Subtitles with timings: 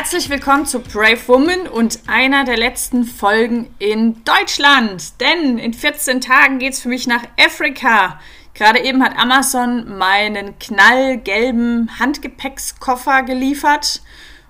[0.00, 5.20] Herzlich willkommen zu Brave Woman und einer der letzten Folgen in Deutschland.
[5.20, 8.18] Denn in 14 Tagen geht es für mich nach Afrika.
[8.54, 14.00] Gerade eben hat Amazon meinen knallgelben Handgepäckskoffer geliefert.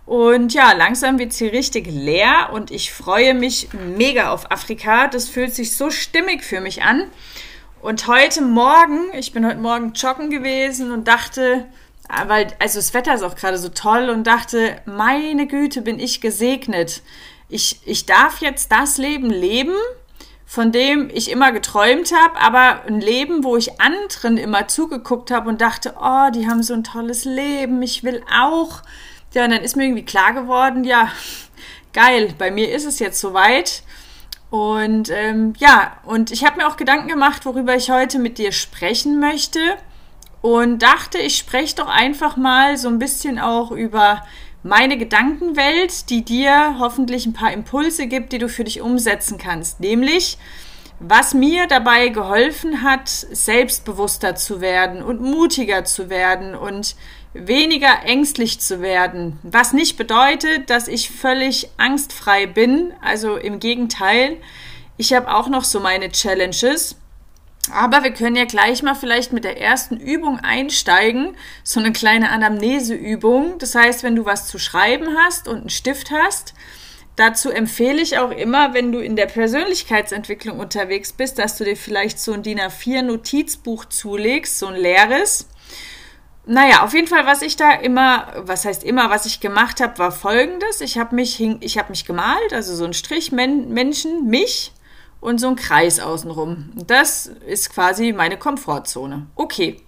[0.07, 5.09] Und ja, langsam wird sie richtig leer und ich freue mich mega auf Afrika.
[5.09, 7.11] Das fühlt sich so stimmig für mich an.
[7.83, 11.67] Und heute Morgen, ich bin heute Morgen joggen gewesen und dachte,
[12.27, 16.21] weil, also das Wetter ist auch gerade so toll und dachte, meine Güte, bin ich
[16.21, 17.03] gesegnet.
[17.49, 19.75] Ich, ich darf jetzt das Leben leben,
[20.47, 25.49] von dem ich immer geträumt habe, aber ein Leben, wo ich anderen immer zugeguckt habe
[25.49, 28.83] und dachte, oh, die haben so ein tolles Leben, ich will auch.
[29.33, 31.13] Ja, und dann ist mir irgendwie klar geworden, ja,
[31.93, 33.85] geil, bei mir ist es jetzt soweit.
[34.51, 38.51] Und ähm, ja, und ich habe mir auch Gedanken gemacht, worüber ich heute mit dir
[38.51, 39.61] sprechen möchte
[40.43, 44.23] und dachte, ich spreche doch einfach mal so ein bisschen auch über
[44.63, 49.81] meine Gedankenwelt, die dir hoffentlich ein paar Impulse gibt, die du für dich umsetzen kannst.
[49.81, 50.39] Nämlich,
[50.99, 56.95] was mir dabei geholfen hat, selbstbewusster zu werden und mutiger zu werden und
[57.33, 59.39] weniger ängstlich zu werden.
[59.43, 62.93] Was nicht bedeutet, dass ich völlig angstfrei bin.
[63.01, 64.37] Also im Gegenteil,
[64.99, 66.97] ich habe auch noch so meine Challenges.
[67.73, 72.31] Aber wir können ja gleich mal vielleicht mit der ersten Übung einsteigen, so eine kleine
[72.31, 73.59] Anamneseübung.
[73.59, 76.55] Das heißt, wenn du was zu schreiben hast und einen Stift hast,
[77.17, 81.77] dazu empfehle ich auch immer, wenn du in der Persönlichkeitsentwicklung unterwegs bist, dass du dir
[81.77, 85.47] vielleicht so ein DIN A4 Notizbuch zulegst, so ein leeres.
[86.47, 89.99] Naja, auf jeden Fall, was ich da immer, was heißt immer, was ich gemacht habe,
[89.99, 90.81] war folgendes.
[90.81, 94.73] Ich habe mich, ich mich gemalt, also so ein Strich Menschen, mich,
[95.21, 96.71] und so ein Kreis außenrum.
[96.87, 99.27] Das ist quasi meine Komfortzone.
[99.35, 99.81] Okay,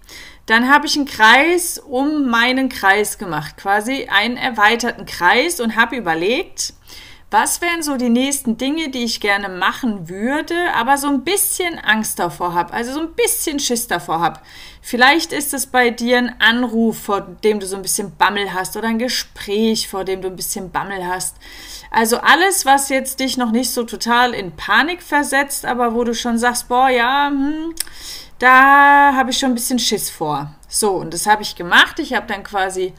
[0.45, 5.95] dann habe ich einen Kreis um meinen Kreis gemacht, quasi einen erweiterten Kreis und habe
[5.95, 6.73] überlegt,
[7.33, 11.79] was wären so die nächsten Dinge, die ich gerne machen würde, aber so ein bisschen
[11.79, 14.39] Angst davor habe, also so ein bisschen Schiss davor habe.
[14.83, 18.77] Vielleicht ist es bei dir ein Anruf, vor dem du so ein bisschen Bammel hast
[18.77, 21.37] oder ein Gespräch, vor dem du ein bisschen Bammel hast.
[21.89, 26.13] Also alles, was jetzt dich noch nicht so total in Panik versetzt, aber wo du
[26.13, 27.73] schon sagst, boah, ja, hm,
[28.37, 30.53] da habe ich schon ein bisschen Schiss vor.
[30.67, 31.97] So, und das habe ich gemacht.
[31.97, 32.93] Ich habe dann quasi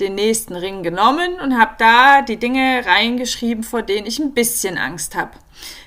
[0.00, 4.78] den nächsten Ring genommen und habe da die Dinge reingeschrieben, vor denen ich ein bisschen
[4.78, 5.32] Angst habe.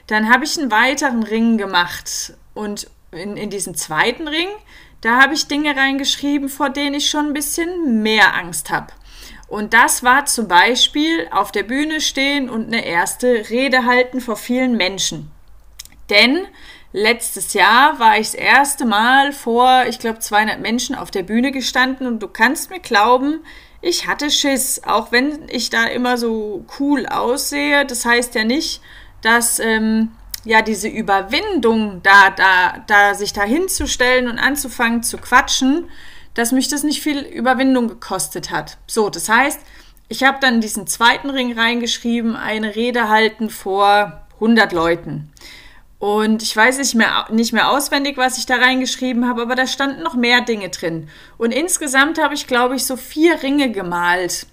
[0.08, 4.50] Dann habe ich einen weiteren Ring gemacht und in, in diesen zweiten Ring,
[5.02, 8.88] da habe ich Dinge reingeschrieben, vor denen ich schon ein bisschen mehr Angst habe.
[9.48, 14.38] Und das war zum Beispiel auf der Bühne stehen und eine erste Rede halten vor
[14.38, 15.30] vielen Menschen.
[16.10, 16.48] Denn
[16.94, 21.52] letztes Jahr war ich das erste Mal vor, ich glaube, 200 Menschen auf der Bühne
[21.52, 23.42] gestanden und du kannst mir glauben,
[23.82, 27.86] ich hatte Schiss, auch wenn ich da immer so cool aussehe.
[27.86, 28.82] Das heißt ja nicht,
[29.22, 30.12] dass ähm,
[30.44, 35.90] ja diese Überwindung, da, da, da sich da hinzustellen und anzufangen zu quatschen,
[36.34, 38.78] dass mich das nicht viel Überwindung gekostet hat.
[38.88, 39.60] So, das heißt,
[40.08, 45.32] ich habe dann diesen zweiten Ring reingeschrieben, eine Rede halten vor 100 Leuten.
[46.02, 49.68] Und ich weiß nicht mehr, nicht mehr auswendig, was ich da reingeschrieben habe, aber da
[49.68, 51.10] standen noch mehr Dinge drin.
[51.38, 54.48] Und insgesamt habe ich, glaube ich, so vier Ringe gemalt.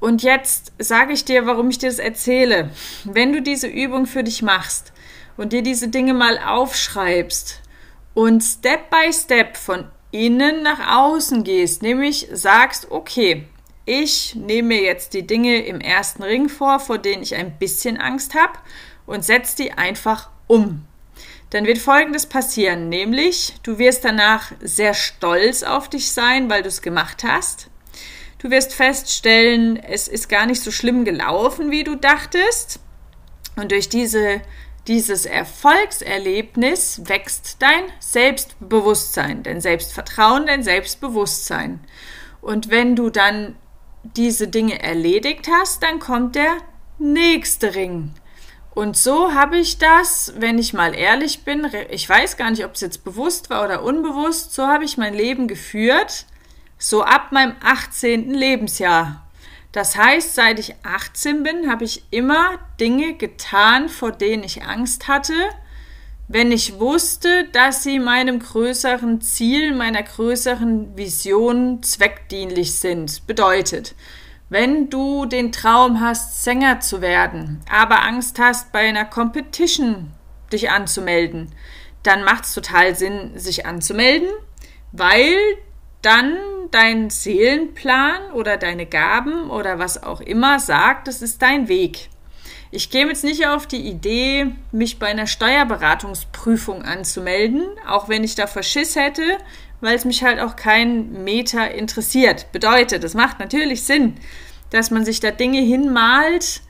[0.00, 2.70] Und jetzt sage ich dir, warum ich dir das erzähle.
[3.04, 4.92] Wenn du diese Übung für dich machst
[5.36, 7.60] und dir diese Dinge mal aufschreibst
[8.14, 13.46] und Step by Step von innen nach außen gehst, nämlich sagst, okay,
[13.84, 17.96] ich nehme mir jetzt die Dinge im ersten Ring vor, vor denen ich ein bisschen
[17.96, 18.58] Angst habe
[19.06, 20.84] und setze die einfach um.
[21.50, 26.68] Dann wird Folgendes passieren, nämlich du wirst danach sehr stolz auf dich sein, weil du
[26.68, 27.68] es gemacht hast.
[28.38, 32.80] Du wirst feststellen, es ist gar nicht so schlimm gelaufen, wie du dachtest.
[33.56, 34.40] Und durch diese,
[34.86, 41.80] dieses Erfolgserlebnis wächst dein Selbstbewusstsein, dein Selbstvertrauen, dein Selbstbewusstsein.
[42.40, 43.56] Und wenn du dann
[44.02, 46.56] diese Dinge erledigt hast, dann kommt der
[46.98, 48.14] nächste Ring.
[48.80, 52.76] Und so habe ich das, wenn ich mal ehrlich bin, ich weiß gar nicht, ob
[52.76, 56.24] es jetzt bewusst war oder unbewusst, so habe ich mein Leben geführt,
[56.78, 58.32] so ab meinem 18.
[58.32, 59.28] Lebensjahr.
[59.72, 65.08] Das heißt, seit ich 18 bin, habe ich immer Dinge getan, vor denen ich Angst
[65.08, 65.34] hatte,
[66.28, 73.26] wenn ich wusste, dass sie meinem größeren Ziel, meiner größeren Vision zweckdienlich sind.
[73.26, 73.94] Bedeutet,
[74.50, 80.10] wenn du den Traum hast, Sänger zu werden, aber Angst hast, bei einer Competition
[80.52, 81.54] dich anzumelden,
[82.02, 84.28] dann macht es total Sinn, sich anzumelden,
[84.92, 85.36] weil
[86.02, 86.36] dann
[86.72, 92.08] dein Seelenplan oder deine Gaben oder was auch immer sagt, das ist dein Weg.
[92.72, 98.36] Ich käme jetzt nicht auf die Idee, mich bei einer Steuerberatungsprüfung anzumelden, auch wenn ich
[98.36, 99.38] da Verschiss hätte,
[99.80, 102.52] weil es mich halt auch kein Meter interessiert.
[102.52, 104.16] Bedeutet, es macht natürlich Sinn,
[104.70, 106.62] dass man sich da Dinge hinmalt,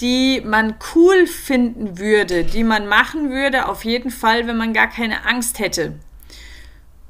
[0.00, 4.88] die man cool finden würde, die man machen würde, auf jeden Fall, wenn man gar
[4.88, 5.94] keine Angst hätte.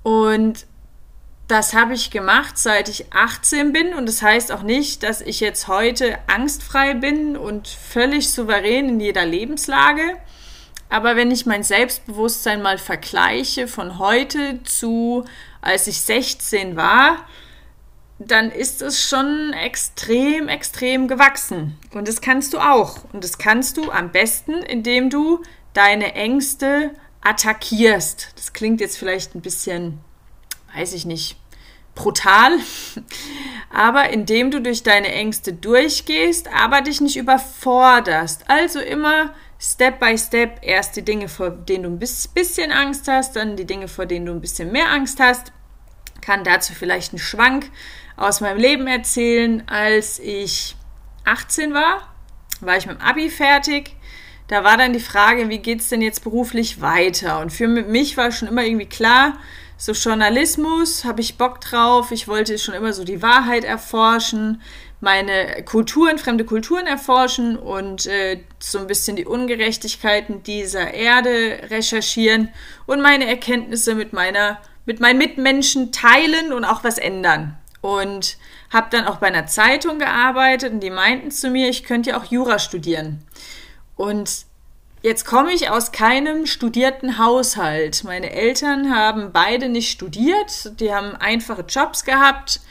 [0.02, 0.66] Und
[1.48, 3.94] das habe ich gemacht, seit ich 18 bin.
[3.94, 9.00] Und das heißt auch nicht, dass ich jetzt heute angstfrei bin und völlig souverän in
[9.00, 10.16] jeder Lebenslage.
[10.94, 15.24] Aber wenn ich mein Selbstbewusstsein mal vergleiche von heute zu
[15.60, 17.26] als ich 16 war,
[18.20, 21.76] dann ist es schon extrem, extrem gewachsen.
[21.94, 22.98] Und das kannst du auch.
[23.12, 25.42] Und das kannst du am besten, indem du
[25.72, 26.92] deine Ängste
[27.22, 28.28] attackierst.
[28.36, 29.98] Das klingt jetzt vielleicht ein bisschen,
[30.76, 31.36] weiß ich nicht,
[31.96, 32.56] brutal,
[33.74, 38.44] aber indem du durch deine Ängste durchgehst, aber dich nicht überforderst.
[38.46, 43.34] Also immer Step by Step erst die Dinge, vor denen du ein bisschen Angst hast,
[43.34, 45.52] dann die Dinge, vor denen du ein bisschen mehr Angst hast.
[46.20, 47.70] Kann dazu vielleicht einen Schwank
[48.16, 49.62] aus meinem Leben erzählen.
[49.66, 50.76] Als ich
[51.24, 52.14] 18 war,
[52.60, 53.96] war ich mit dem Abi fertig.
[54.48, 57.40] Da war dann die Frage, wie geht es denn jetzt beruflich weiter?
[57.40, 59.38] Und für mich war schon immer irgendwie klar,
[59.84, 62.10] so Journalismus habe ich Bock drauf.
[62.10, 64.62] Ich wollte schon immer so die Wahrheit erforschen,
[65.00, 72.48] meine Kulturen, fremde Kulturen erforschen und äh, so ein bisschen die Ungerechtigkeiten dieser Erde recherchieren
[72.86, 77.58] und meine Erkenntnisse mit meiner mit meinen Mitmenschen teilen und auch was ändern.
[77.82, 78.38] Und
[78.70, 82.18] habe dann auch bei einer Zeitung gearbeitet und die meinten zu mir, ich könnte ja
[82.18, 83.22] auch Jura studieren.
[83.96, 84.46] Und
[85.04, 88.04] Jetzt komme ich aus keinem studierten Haushalt.
[88.04, 92.62] Meine Eltern haben beide nicht studiert, die haben einfache Jobs gehabt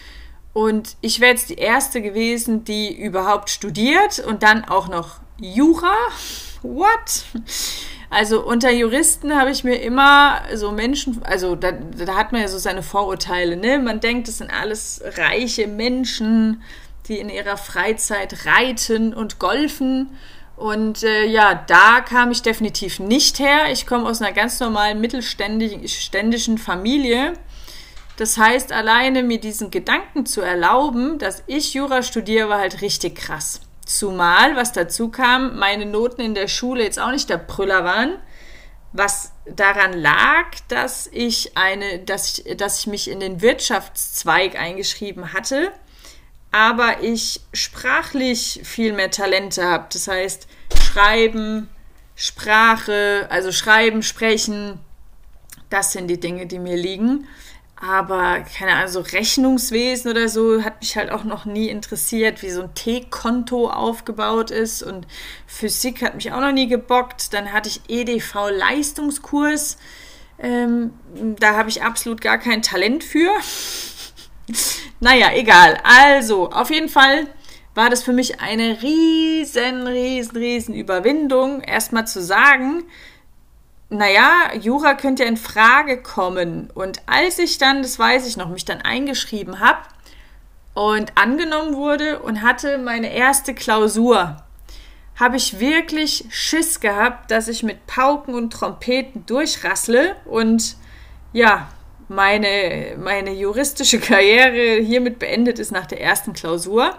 [0.52, 5.94] und ich wäre jetzt die erste gewesen, die überhaupt studiert und dann auch noch Jura.
[6.64, 7.26] What?
[8.10, 12.48] Also unter Juristen habe ich mir immer so Menschen, also da, da hat man ja
[12.48, 13.78] so seine Vorurteile, ne?
[13.78, 16.64] Man denkt, es sind alles reiche Menschen,
[17.08, 20.10] die in ihrer Freizeit reiten und golfen.
[20.56, 23.72] Und äh, ja, da kam ich definitiv nicht her.
[23.72, 27.34] Ich komme aus einer ganz normalen mittelständischen Familie.
[28.18, 33.16] Das heißt, alleine mir diesen Gedanken zu erlauben, dass ich Jura studiere, war halt richtig
[33.16, 33.62] krass.
[33.86, 38.18] Zumal, was dazu kam, meine Noten in der Schule jetzt auch nicht der Brüller waren,
[38.94, 45.34] was daran lag, dass ich eine, dass ich, dass ich mich in den Wirtschaftszweig eingeschrieben
[45.34, 45.72] hatte
[46.54, 49.88] aber ich sprachlich viel mehr Talente habe.
[49.92, 50.48] Das heißt,
[50.80, 51.68] Schreiben,
[52.16, 54.80] Sprache, also Schreiben, Sprechen,
[55.72, 57.28] das sind die Dinge, die mir liegen.
[57.76, 62.52] Aber keine Ahnung, so Rechnungswesen oder so hat mich halt auch noch nie interessiert, wie
[62.52, 64.84] so ein T-Konto aufgebaut ist.
[64.84, 65.08] Und
[65.48, 67.34] Physik hat mich auch noch nie gebockt.
[67.34, 69.78] Dann hatte ich EDV-Leistungskurs.
[70.38, 70.94] Ähm,
[71.40, 73.32] da habe ich absolut gar kein Talent für.
[75.00, 75.78] Naja, egal.
[75.84, 77.28] Also, auf jeden Fall
[77.76, 82.84] war das für mich eine riesen, riesen, riesen Überwindung, erstmal zu sagen,
[83.90, 86.70] naja, Jura könnte ja in Frage kommen.
[86.74, 89.82] Und als ich dann, das weiß ich noch, mich dann eingeschrieben habe
[90.74, 94.38] und angenommen wurde und hatte meine erste Klausur,
[95.20, 100.76] habe ich wirklich Schiss gehabt, dass ich mit Pauken und Trompeten durchrassle und
[101.34, 101.68] ja,
[102.10, 106.96] meine, meine juristische Karriere hiermit beendet ist nach der ersten Klausur.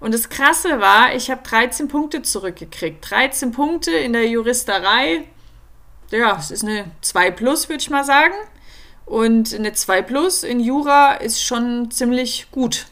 [0.00, 3.10] Und das Krasse war, ich habe 13 Punkte zurückgekriegt.
[3.10, 5.24] 13 Punkte in der Juristerei.
[6.10, 8.34] Ja, es ist eine 2 plus, würde ich mal sagen.
[9.06, 12.86] Und eine 2 plus in Jura ist schon ziemlich gut.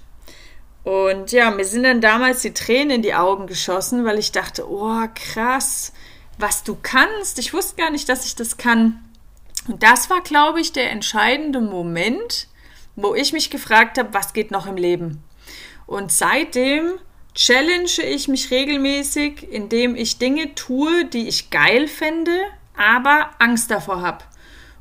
[0.85, 4.69] Und ja, mir sind dann damals die Tränen in die Augen geschossen, weil ich dachte,
[4.69, 5.93] oh krass,
[6.39, 7.39] was du kannst.
[7.39, 9.01] Ich wusste gar nicht, dass ich das kann.
[9.69, 12.49] Und das war, glaube ich, der entscheidende Moment,
[12.97, 15.23] wo ich mich gefragt habe, was geht noch im Leben?
[15.87, 16.99] Und seitdem
[17.35, 22.39] challenge ich mich regelmäßig, indem ich Dinge tue, die ich geil fände,
[22.77, 24.25] aber Angst davor habe.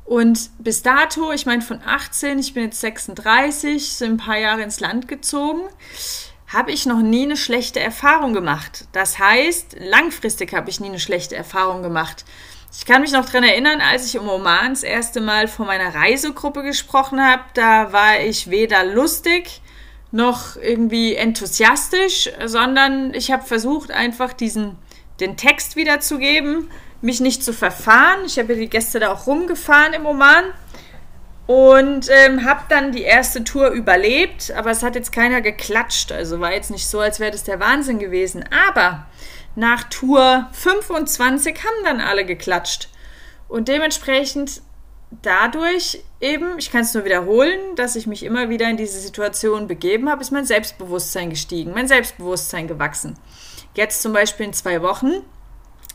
[0.04, 4.62] Und bis dato, ich meine von 18, ich bin jetzt 36, sind ein paar Jahre
[4.62, 5.62] ins Land gezogen,
[6.48, 8.86] habe ich noch nie eine schlechte Erfahrung gemacht.
[8.92, 12.24] Das heißt, langfristig habe ich nie eine schlechte Erfahrung gemacht.
[12.74, 15.94] Ich kann mich noch dran erinnern, als ich im Oman das erste Mal vor meiner
[15.94, 19.60] Reisegruppe gesprochen habe, da war ich weder lustig
[20.10, 24.76] noch irgendwie enthusiastisch, sondern ich habe versucht, einfach diesen,
[25.20, 26.70] den Text wiederzugeben,
[27.02, 28.20] mich nicht zu verfahren.
[28.26, 30.44] Ich habe die Gäste da auch rumgefahren im Oman
[31.46, 36.12] Und ähm, habe dann die erste Tour überlebt, aber es hat jetzt keiner geklatscht.
[36.12, 38.44] Also war jetzt nicht so, als wäre das der Wahnsinn gewesen.
[38.70, 39.06] Aber
[39.54, 42.88] nach Tour 25 haben dann alle geklatscht.
[43.48, 44.62] Und dementsprechend
[45.20, 49.66] dadurch eben, ich kann es nur wiederholen, dass ich mich immer wieder in diese Situation
[49.66, 53.18] begeben habe, ist mein Selbstbewusstsein gestiegen, mein Selbstbewusstsein gewachsen.
[53.74, 55.22] Jetzt zum Beispiel in zwei Wochen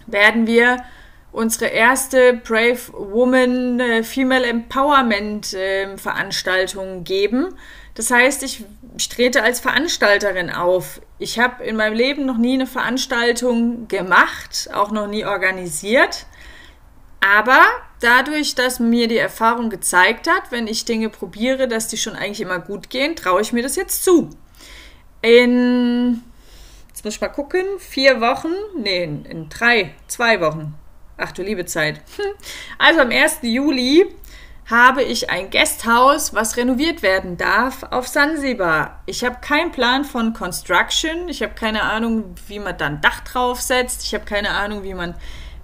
[0.05, 0.83] werden wir
[1.31, 7.55] unsere erste Brave Woman äh, Female Empowerment äh, Veranstaltung geben.
[7.97, 8.63] Das heißt, ich,
[9.09, 11.01] trete als Veranstalterin auf.
[11.17, 16.27] Ich habe in meinem Leben noch nie eine Veranstaltung gemacht, auch noch nie organisiert.
[17.21, 17.65] Aber
[17.99, 22.41] dadurch, dass mir die Erfahrung gezeigt hat, wenn ich Dinge probiere, dass die schon eigentlich
[22.41, 24.29] immer gut gehen, traue ich mir das jetzt zu.
[25.23, 26.21] In,
[26.89, 30.75] jetzt muss ich mal gucken, vier Wochen, nee, in, in drei, zwei Wochen.
[31.17, 32.01] Ach du liebe Zeit.
[32.77, 33.39] Also am 1.
[33.41, 34.05] Juli
[34.69, 39.01] habe ich ein Gasthaus, was renoviert werden darf, auf Sansibar.
[39.05, 41.29] Ich habe keinen Plan von Construction.
[41.29, 44.03] Ich habe keine Ahnung, wie man dann Dach draufsetzt.
[44.03, 45.15] Ich habe keine Ahnung, wie man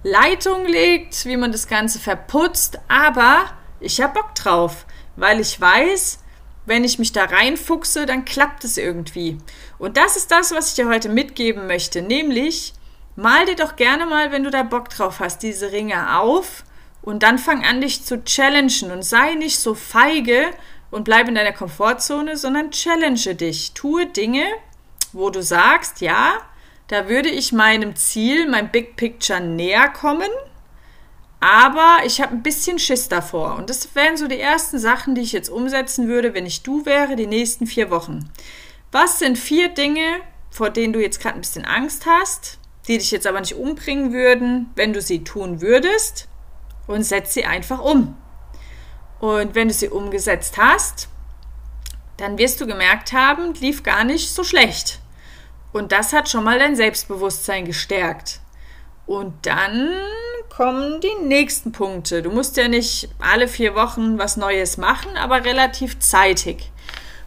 [0.02, 2.78] Leitung legt, wie man das Ganze verputzt.
[2.88, 3.44] Aber
[3.78, 6.20] ich habe Bock drauf, weil ich weiß,
[6.64, 9.36] wenn ich mich da reinfuchse, dann klappt es irgendwie.
[9.78, 12.00] Und das ist das, was ich dir heute mitgeben möchte.
[12.00, 12.72] Nämlich,
[13.16, 16.64] mal dir doch gerne mal, wenn du da Bock drauf hast, diese Ringe auf
[17.04, 20.46] und dann fang an, dich zu challengen und sei nicht so feige
[20.90, 23.72] und bleib in deiner Komfortzone, sondern challenge dich.
[23.74, 24.44] Tue Dinge,
[25.12, 26.32] wo du sagst, ja,
[26.88, 30.30] da würde ich meinem Ziel, meinem Big Picture näher kommen,
[31.40, 33.56] aber ich habe ein bisschen Schiss davor.
[33.56, 36.86] Und das wären so die ersten Sachen, die ich jetzt umsetzen würde, wenn ich du
[36.86, 38.30] wäre, die nächsten vier Wochen.
[38.92, 40.20] Was sind vier Dinge,
[40.50, 42.58] vor denen du jetzt gerade ein bisschen Angst hast,
[42.88, 46.28] die dich jetzt aber nicht umbringen würden, wenn du sie tun würdest?
[46.86, 48.16] Und setz sie einfach um.
[49.20, 51.08] Und wenn du sie umgesetzt hast,
[52.16, 55.00] dann wirst du gemerkt haben, lief gar nicht so schlecht.
[55.72, 58.40] Und das hat schon mal dein Selbstbewusstsein gestärkt.
[59.06, 59.90] Und dann
[60.48, 62.22] kommen die nächsten Punkte.
[62.22, 66.70] Du musst ja nicht alle vier Wochen was Neues machen, aber relativ zeitig.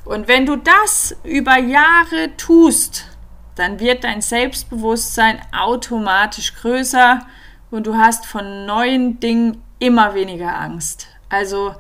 [0.06, 3.06] Und wenn du das über Jahre tust,
[3.56, 7.26] dann wird dein Selbstbewusstsein automatisch größer
[7.72, 11.08] und du hast von neuen Dingen immer weniger Angst.
[11.30, 11.76] Also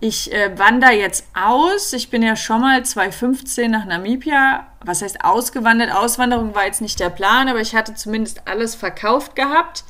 [0.00, 1.92] ich äh, wandere jetzt aus.
[1.92, 4.66] Ich bin ja schon mal 2015 nach Namibia.
[4.84, 5.92] Was heißt ausgewandert?
[5.92, 9.84] Auswanderung war jetzt nicht der Plan, aber ich hatte zumindest alles verkauft gehabt.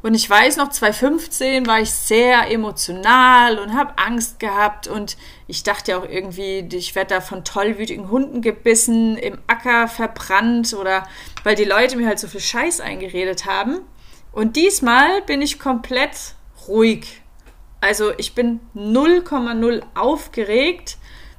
[0.00, 4.86] Und ich weiß noch, 2015 war ich sehr emotional und habe Angst gehabt.
[4.86, 5.16] Und
[5.48, 10.72] ich dachte ja auch irgendwie, ich werde da von tollwütigen Hunden gebissen, im Acker verbrannt
[10.72, 11.06] oder
[11.42, 13.80] weil die Leute mir halt so viel Scheiß eingeredet haben.
[14.38, 16.36] Und diesmal bin ich komplett
[16.68, 17.22] ruhig.
[17.80, 20.96] Also ich bin 0,0 aufgeregt.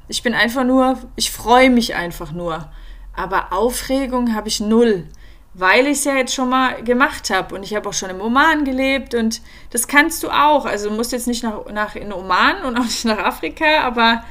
[0.10, 2.70] Ich bin einfach nur, ich freue mich einfach nur.
[3.16, 5.08] Aber Aufregung habe ich null,
[5.54, 7.56] weil ich es ja jetzt schon mal gemacht habe.
[7.56, 10.66] Und ich habe auch schon im Oman gelebt und das kannst du auch.
[10.66, 14.26] Also du musst jetzt nicht nach, nach in Oman und auch nicht nach Afrika, aber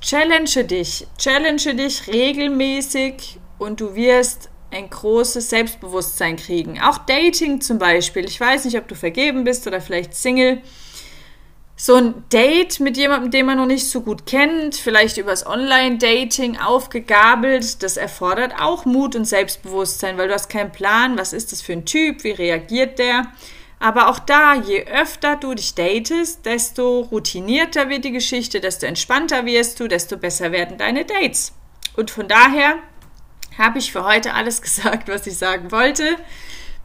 [0.00, 1.06] challenge dich.
[1.16, 6.80] Challenge dich regelmäßig und du wirst ein großes Selbstbewusstsein kriegen.
[6.80, 8.24] Auch Dating zum Beispiel.
[8.24, 10.62] Ich weiß nicht, ob du vergeben bist oder vielleicht Single.
[11.76, 16.56] So ein Date mit jemandem, den man noch nicht so gut kennt, vielleicht übers Online-Dating
[16.58, 21.62] aufgegabelt, das erfordert auch Mut und Selbstbewusstsein, weil du hast keinen Plan, was ist das
[21.62, 23.26] für ein Typ, wie reagiert der.
[23.80, 29.44] Aber auch da, je öfter du dich datest, desto routinierter wird die Geschichte, desto entspannter
[29.44, 31.52] wirst du, desto besser werden deine Dates.
[31.96, 32.76] Und von daher
[33.58, 36.16] habe ich für heute alles gesagt, was ich sagen wollte.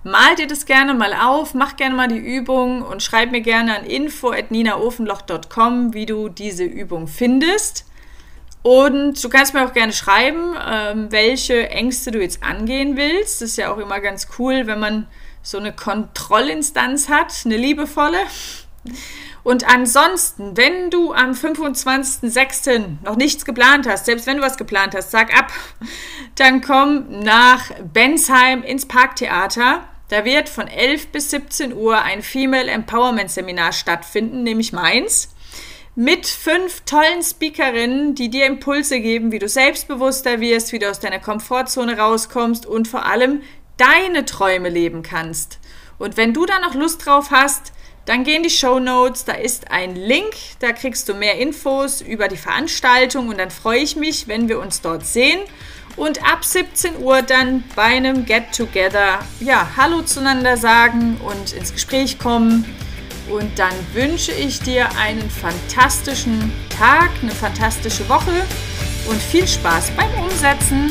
[0.03, 3.77] Mal dir das gerne mal auf, mach gerne mal die Übung und schreib mir gerne
[3.77, 7.85] an info.ninaofenloch.com, wie du diese Übung findest.
[8.61, 13.41] Und du kannst mir auch gerne schreiben, ähm, welche Ängste du jetzt angehen willst.
[13.41, 15.07] Das ist ja auch immer ganz cool, wenn man
[15.41, 18.19] so eine Kontrollinstanz hat, eine liebevolle.
[19.49, 22.97] Und ansonsten, wenn du am 25.06.
[23.03, 25.51] noch nichts geplant hast, selbst wenn du was geplant hast, sag ab,
[26.35, 29.87] dann komm nach Bensheim ins Parktheater.
[30.09, 35.33] Da wird von 11 bis 17 Uhr ein Female Empowerment Seminar stattfinden, nämlich meins,
[35.95, 40.99] mit fünf tollen Speakerinnen, die dir Impulse geben, wie du selbstbewusster wirst, wie du aus
[40.99, 43.41] deiner Komfortzone rauskommst und vor allem
[43.77, 45.57] deine Träume leben kannst.
[45.97, 47.73] Und wenn du da noch Lust drauf hast,
[48.09, 52.01] dann geh in die Show Notes, da ist ein Link, da kriegst du mehr Infos
[52.01, 55.39] über die Veranstaltung und dann freue ich mich, wenn wir uns dort sehen
[55.95, 61.71] und ab 17 Uhr dann bei einem Get Together ja, Hallo zueinander sagen und ins
[61.71, 62.65] Gespräch kommen
[63.29, 68.43] Und dann wünsche ich dir einen fantastischen Tag, eine fantastische Woche
[69.07, 70.89] und viel Spaß beim Umsetzen.